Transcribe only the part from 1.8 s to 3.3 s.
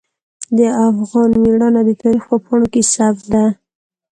د تاریخ په پاڼو کې ثبت